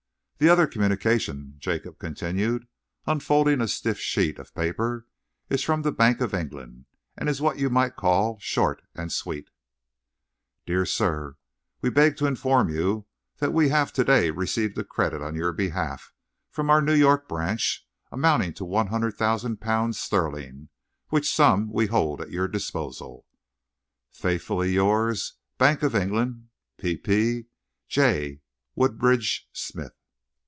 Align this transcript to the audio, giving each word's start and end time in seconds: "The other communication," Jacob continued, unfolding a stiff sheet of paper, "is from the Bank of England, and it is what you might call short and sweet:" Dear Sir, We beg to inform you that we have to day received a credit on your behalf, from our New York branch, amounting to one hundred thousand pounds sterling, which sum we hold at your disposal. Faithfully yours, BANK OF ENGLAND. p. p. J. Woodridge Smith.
"The 0.43 0.49
other 0.49 0.65
communication," 0.65 1.53
Jacob 1.59 1.99
continued, 1.99 2.65
unfolding 3.05 3.61
a 3.61 3.67
stiff 3.67 3.99
sheet 3.99 4.39
of 4.39 4.55
paper, 4.55 5.05
"is 5.51 5.61
from 5.63 5.83
the 5.83 5.91
Bank 5.91 6.19
of 6.19 6.33
England, 6.33 6.85
and 7.15 7.29
it 7.29 7.31
is 7.31 7.41
what 7.41 7.59
you 7.59 7.69
might 7.69 7.95
call 7.95 8.39
short 8.39 8.81
and 8.95 9.11
sweet:" 9.11 9.51
Dear 10.65 10.83
Sir, 10.83 11.37
We 11.83 11.91
beg 11.91 12.17
to 12.17 12.25
inform 12.25 12.69
you 12.69 13.05
that 13.37 13.53
we 13.53 13.69
have 13.69 13.93
to 13.93 14.03
day 14.03 14.31
received 14.31 14.75
a 14.79 14.83
credit 14.83 15.21
on 15.21 15.35
your 15.35 15.53
behalf, 15.53 16.11
from 16.49 16.71
our 16.71 16.81
New 16.81 16.95
York 16.95 17.27
branch, 17.29 17.87
amounting 18.11 18.55
to 18.55 18.65
one 18.65 18.87
hundred 18.87 19.17
thousand 19.19 19.57
pounds 19.61 19.99
sterling, 19.99 20.69
which 21.09 21.31
sum 21.31 21.71
we 21.71 21.85
hold 21.85 22.19
at 22.19 22.31
your 22.31 22.47
disposal. 22.47 23.27
Faithfully 24.11 24.71
yours, 24.71 25.35
BANK 25.59 25.83
OF 25.83 25.93
ENGLAND. 25.93 26.47
p. 26.79 26.97
p. 26.97 27.45
J. 27.87 28.41
Woodridge 28.73 29.47
Smith. 29.53 29.93